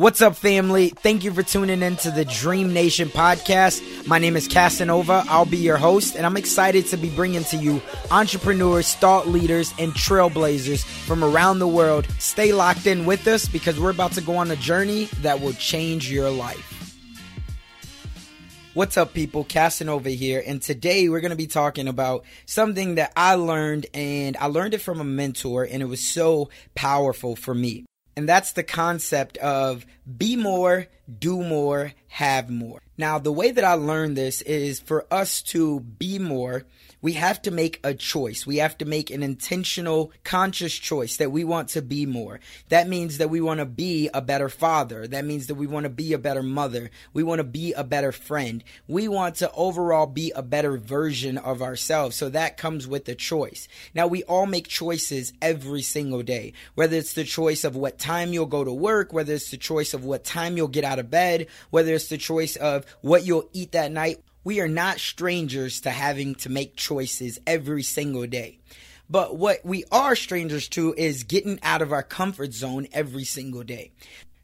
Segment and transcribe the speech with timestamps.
[0.00, 0.88] What's up, family?
[0.88, 4.06] Thank you for tuning in to the Dream Nation podcast.
[4.06, 5.26] My name is Casanova.
[5.28, 9.74] I'll be your host, and I'm excited to be bringing to you entrepreneurs, thought leaders,
[9.78, 12.06] and trailblazers from around the world.
[12.18, 15.52] Stay locked in with us because we're about to go on a journey that will
[15.52, 16.96] change your life.
[18.72, 19.44] What's up, people?
[19.44, 24.34] Casanova here, and today we're going to be talking about something that I learned, and
[24.38, 27.84] I learned it from a mentor, and it was so powerful for me.
[28.20, 30.88] And that's the concept of be more,
[31.18, 32.80] do more, have more.
[33.00, 36.64] Now, the way that I learned this is for us to be more,
[37.02, 38.46] we have to make a choice.
[38.46, 42.40] We have to make an intentional, conscious choice that we want to be more.
[42.68, 45.06] That means that we want to be a better father.
[45.06, 46.90] That means that we want to be a better mother.
[47.14, 48.62] We want to be a better friend.
[48.86, 52.16] We want to overall be a better version of ourselves.
[52.16, 53.66] So that comes with a choice.
[53.94, 58.34] Now, we all make choices every single day, whether it's the choice of what time
[58.34, 61.10] you'll go to work, whether it's the choice of what time you'll get out of
[61.10, 65.82] bed, whether it's the choice of what you'll eat that night we are not strangers
[65.82, 68.58] to having to make choices every single day.
[69.08, 73.64] But what we are strangers to is getting out of our comfort zone every single
[73.64, 73.92] day.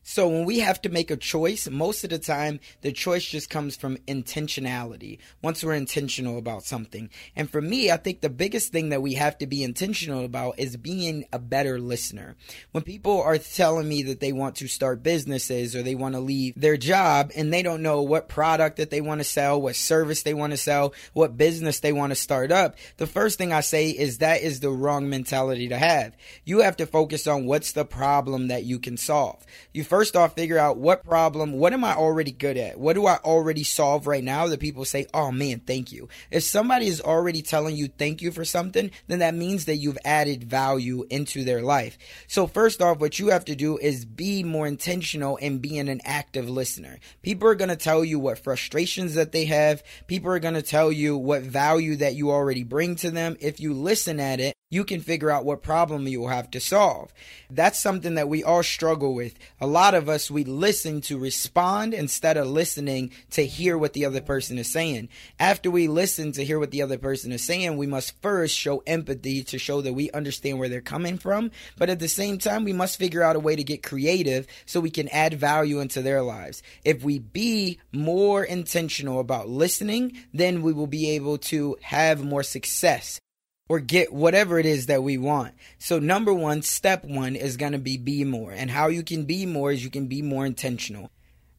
[0.09, 3.51] So when we have to make a choice, most of the time the choice just
[3.51, 5.19] comes from intentionality.
[5.43, 7.11] Once we're intentional about something.
[7.35, 10.61] And for me, I think the biggest thing that we have to be intentional about
[10.61, 12.37] is being a better listener.
[12.71, 16.21] When people are telling me that they want to start businesses or they want to
[16.21, 19.75] leave their job and they don't know what product that they want to sell, what
[19.75, 23.53] service they want to sell, what business they want to start up, the first thing
[23.53, 26.17] I say is that is the wrong mentality to have.
[26.45, 29.45] You have to focus on what's the problem that you can solve.
[29.73, 32.79] You first first off figure out what problem, what am I already good at?
[32.79, 36.11] What do I already solve right now that people say, oh man, thank you.
[36.31, 39.97] If somebody is already telling you thank you for something, then that means that you've
[40.05, 41.97] added value into their life.
[42.27, 46.03] So first off, what you have to do is be more intentional in being an
[46.05, 46.99] active listener.
[47.23, 49.83] People are going to tell you what frustrations that they have.
[50.09, 53.39] People are going to tell you what value that you already bring to them.
[53.41, 56.59] If you listen at it, you can figure out what problem you will have to
[56.59, 57.13] solve.
[57.49, 59.39] That's something that we all struggle with.
[59.61, 64.05] A lot of us, we listen to respond instead of listening to hear what the
[64.05, 65.09] other person is saying.
[65.39, 68.83] After we listen to hear what the other person is saying, we must first show
[68.89, 71.53] empathy to show that we understand where they're coming from.
[71.79, 74.81] But at the same time, we must figure out a way to get creative so
[74.81, 76.61] we can add value into their lives.
[76.85, 82.43] If we be more intentional about listening, then we will be able to have more
[82.43, 83.21] success
[83.69, 85.55] or get whatever it is that we want.
[85.79, 88.53] So number one, step one is going to be be more.
[88.53, 91.11] And how you can be more is you can be more intentional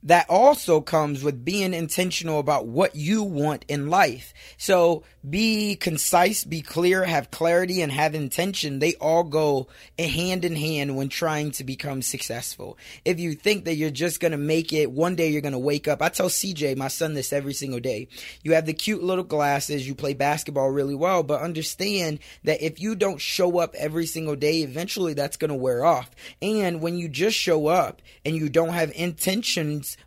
[0.04, 4.34] that also comes with being intentional about what you want in life.
[4.58, 8.80] So be concise, be clear, have clarity, and have intention.
[8.80, 9.68] They all go
[10.00, 12.78] hand in hand when trying to become successful.
[13.04, 15.60] If you think that you're just going to make it, one day you're going to
[15.60, 16.02] wake up.
[16.02, 18.08] I tell CJ, my son, this every single day.
[18.44, 22.80] You have the cute little glasses, you play basketball really well, but understand that if
[22.80, 26.12] you don't show up every single day, eventually that's going to wear off.
[26.42, 28.92] And when you just show up and you don't have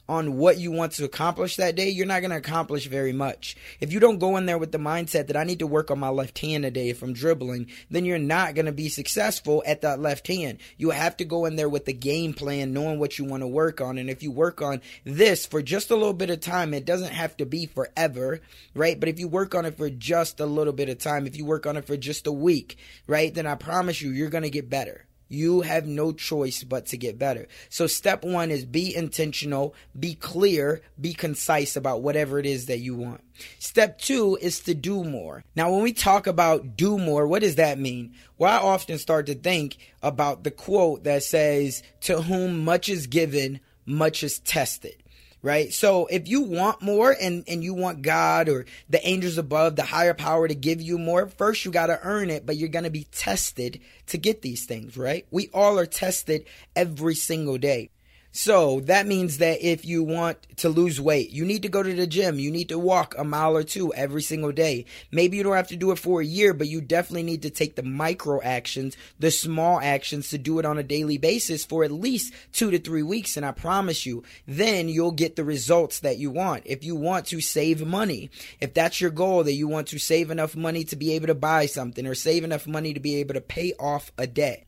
[0.09, 3.57] on what you want to accomplish that day, you're not going to accomplish very much.
[3.81, 5.99] If you don't go in there with the mindset that I need to work on
[5.99, 9.83] my left hand today if I'm dribbling, then you're not going to be successful at
[9.83, 10.59] that left hand.
[10.77, 13.47] You have to go in there with the game plan, knowing what you want to
[13.47, 13.97] work on.
[13.97, 17.13] And if you work on this for just a little bit of time, it doesn't
[17.13, 18.41] have to be forever,
[18.75, 18.99] right?
[18.99, 21.45] But if you work on it for just a little bit of time, if you
[21.45, 22.77] work on it for just a week,
[23.07, 25.07] right, then I promise you, you're going to get better.
[25.33, 27.47] You have no choice but to get better.
[27.69, 32.81] So, step one is be intentional, be clear, be concise about whatever it is that
[32.81, 33.23] you want.
[33.61, 35.45] Step two is to do more.
[35.55, 38.13] Now, when we talk about do more, what does that mean?
[38.39, 43.07] Well, I often start to think about the quote that says, To whom much is
[43.07, 44.97] given, much is tested
[45.43, 45.73] right?
[45.73, 49.85] So if you want more and, and you want God or the angels above, the
[49.85, 52.85] higher power to give you more, first you got to earn it, but you're going
[52.85, 55.27] to be tested to get these things, right?
[55.31, 56.45] We all are tested
[56.77, 57.91] every single day.
[58.33, 61.93] So that means that if you want to lose weight, you need to go to
[61.93, 62.39] the gym.
[62.39, 64.85] You need to walk a mile or two every single day.
[65.11, 67.51] Maybe you don't have to do it for a year, but you definitely need to
[67.51, 71.83] take the micro actions, the small actions to do it on a daily basis for
[71.83, 73.37] at least two to three weeks.
[73.37, 76.63] And I promise you, then you'll get the results that you want.
[76.67, 80.31] If you want to save money, if that's your goal that you want to save
[80.31, 83.35] enough money to be able to buy something or save enough money to be able
[83.35, 84.67] to pay off a debt.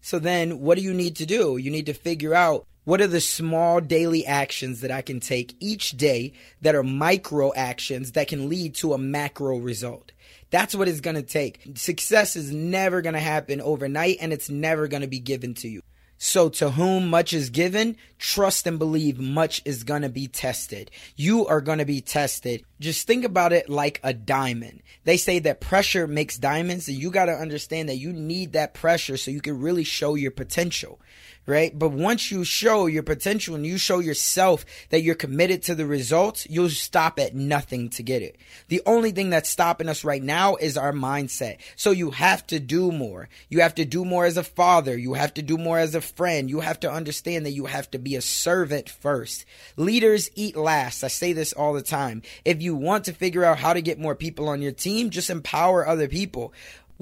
[0.00, 1.58] So then what do you need to do?
[1.58, 5.54] You need to figure out what are the small daily actions that I can take
[5.60, 6.32] each day
[6.62, 10.10] that are micro actions that can lead to a macro result?
[10.50, 11.60] That's what it's going to take.
[11.76, 15.68] Success is never going to happen overnight and it's never going to be given to
[15.68, 15.82] you.
[16.18, 20.88] So to whom much is given, trust and believe much is going to be tested.
[21.16, 22.64] You are going to be tested.
[22.78, 24.82] Just think about it like a diamond.
[25.02, 28.72] They say that pressure makes diamonds and you got to understand that you need that
[28.72, 31.00] pressure so you can really show your potential
[31.46, 31.76] right?
[31.76, 35.86] But once you show your potential and you show yourself that you're committed to the
[35.86, 38.36] results, you'll stop at nothing to get it.
[38.68, 41.58] The only thing that's stopping us right now is our mindset.
[41.76, 43.28] So you have to do more.
[43.48, 44.96] You have to do more as a father.
[44.96, 46.48] You have to do more as a friend.
[46.48, 49.44] You have to understand that you have to be a servant first.
[49.76, 51.02] Leaders eat last.
[51.02, 52.22] I say this all the time.
[52.44, 55.30] If you want to figure out how to get more people on your team, just
[55.30, 56.52] empower other people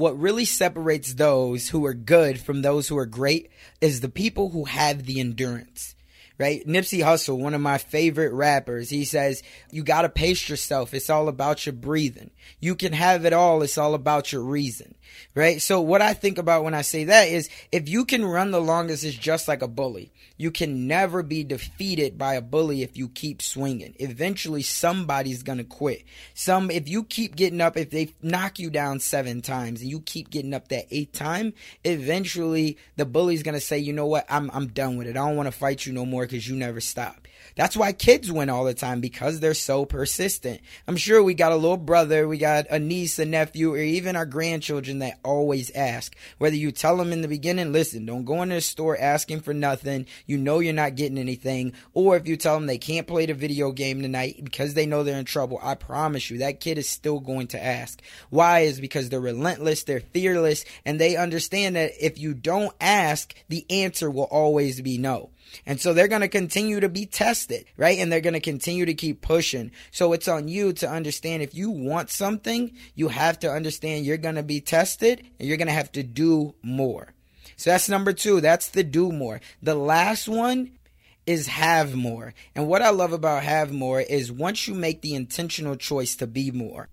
[0.00, 3.50] what really separates those who are good from those who are great
[3.82, 5.94] is the people who have the endurance
[6.40, 6.66] right?
[6.66, 10.94] Nipsey Hussle, one of my favorite rappers, he says, You gotta pace yourself.
[10.94, 12.30] It's all about your breathing.
[12.60, 13.62] You can have it all.
[13.62, 14.94] It's all about your reason,
[15.34, 15.60] right?
[15.60, 18.60] So, what I think about when I say that is if you can run the
[18.60, 20.12] longest, it's just like a bully.
[20.38, 23.94] You can never be defeated by a bully if you keep swinging.
[23.98, 26.04] Eventually, somebody's gonna quit.
[26.32, 30.00] Some, if you keep getting up, if they knock you down seven times and you
[30.00, 31.52] keep getting up that eighth time,
[31.84, 35.10] eventually the bully's gonna say, you know what, I'm, I'm done with it.
[35.10, 37.26] I don't wanna fight you no more because you never stop.
[37.56, 40.60] That's why kids win all the time because they're so persistent.
[40.86, 44.14] I'm sure we got a little brother, we got a niece, a nephew, or even
[44.14, 46.14] our grandchildren that always ask.
[46.38, 49.52] Whether you tell them in the beginning, listen, don't go into the store asking for
[49.52, 50.06] nothing.
[50.26, 51.72] You know you're not getting anything.
[51.92, 55.02] Or if you tell them they can't play the video game tonight because they know
[55.02, 58.00] they're in trouble, I promise you that kid is still going to ask.
[58.30, 58.60] Why?
[58.60, 63.66] Is because they're relentless, they're fearless, and they understand that if you don't ask, the
[63.68, 65.30] answer will always be no.
[65.66, 67.98] And so they're going to continue to be tested, right?
[67.98, 69.72] And they're going to continue to keep pushing.
[69.90, 74.16] So it's on you to understand if you want something, you have to understand you're
[74.16, 77.12] going to be tested and you're going to have to do more.
[77.56, 78.40] So that's number two.
[78.40, 79.40] That's the do more.
[79.62, 80.72] The last one
[81.26, 82.34] is have more.
[82.54, 86.26] And what I love about have more is once you make the intentional choice to
[86.26, 86.88] be more,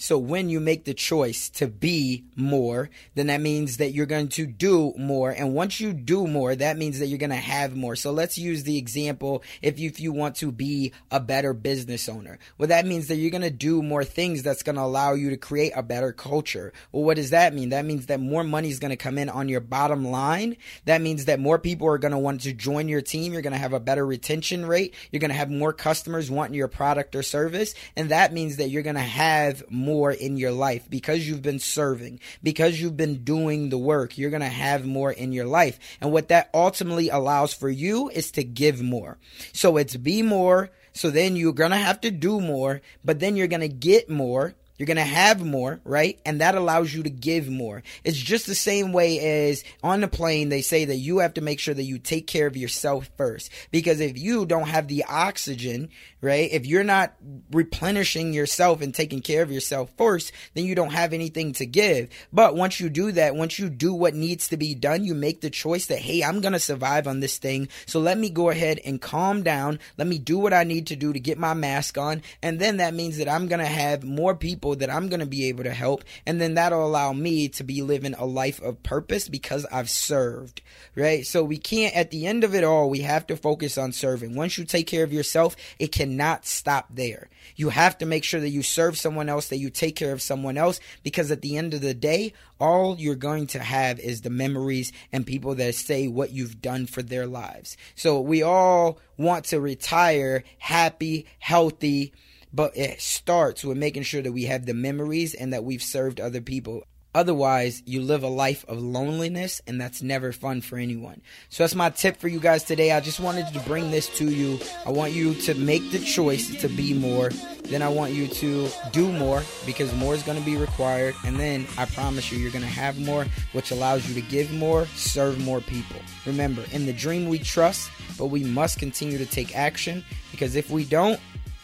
[0.00, 4.28] so when you make the choice to be more, then that means that you're going
[4.28, 5.32] to do more.
[5.32, 7.96] And once you do more, that means that you're going to have more.
[7.96, 12.08] So let's use the example if you, if you want to be a better business
[12.08, 12.38] owner.
[12.58, 15.30] Well, that means that you're going to do more things that's going to allow you
[15.30, 16.72] to create a better culture.
[16.92, 17.70] Well, what does that mean?
[17.70, 20.58] That means that more money is going to come in on your bottom line.
[20.84, 23.32] That means that more people are going to want to join your team.
[23.32, 24.94] You're going to have a better retention rate.
[25.10, 27.74] You're going to have more customers wanting your product or service.
[27.96, 31.42] And that means that you're going to have more more in your life because you've
[31.42, 34.18] been serving, because you've been doing the work.
[34.18, 35.78] You're going to have more in your life.
[36.00, 39.16] And what that ultimately allows for you is to give more.
[39.52, 40.70] So it's be more.
[40.92, 44.10] So then you're going to have to do more, but then you're going to get
[44.10, 46.18] more you're going to have more, right?
[46.24, 47.82] And that allows you to give more.
[48.04, 51.40] It's just the same way as on the plane, they say that you have to
[51.40, 53.50] make sure that you take care of yourself first.
[53.70, 55.90] Because if you don't have the oxygen,
[56.20, 56.50] right?
[56.50, 57.14] If you're not
[57.50, 62.08] replenishing yourself and taking care of yourself first, then you don't have anything to give.
[62.32, 65.40] But once you do that, once you do what needs to be done, you make
[65.40, 67.68] the choice that, hey, I'm going to survive on this thing.
[67.86, 69.78] So let me go ahead and calm down.
[69.96, 72.22] Let me do what I need to do to get my mask on.
[72.42, 75.20] And then that means that I'm going to have more people people that I'm going
[75.20, 76.04] to be able to help.
[76.26, 80.60] And then that'll allow me to be living a life of purpose because I've served,
[80.94, 81.26] right?
[81.26, 84.34] So we can't, at the end of it all, we have to focus on serving.
[84.34, 87.28] Once you take care of yourself, it cannot stop there.
[87.56, 90.22] You have to make sure that you serve someone else, that you take care of
[90.22, 94.20] someone else, because at the end of the day, all you're going to have is
[94.20, 97.76] the memories and people that say what you've done for their lives.
[97.94, 102.12] So we all want to retire happy, healthy,
[102.52, 106.20] but it starts with making sure that we have the memories and that we've served
[106.20, 106.84] other people.
[107.14, 111.22] Otherwise, you live a life of loneliness, and that's never fun for anyone.
[111.48, 112.92] So, that's my tip for you guys today.
[112.92, 114.60] I just wanted to bring this to you.
[114.86, 117.30] I want you to make the choice to be more.
[117.64, 121.14] Then, I want you to do more because more is going to be required.
[121.24, 124.52] And then, I promise you, you're going to have more, which allows you to give
[124.52, 125.96] more, serve more people.
[126.26, 130.70] Remember, in the dream we trust, but we must continue to take action because if
[130.70, 131.18] we don't,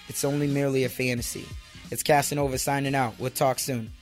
[0.08, 1.46] it's only merely a fantasy.
[1.90, 3.18] It's Casanova signing out.
[3.18, 3.92] We'll talk soon.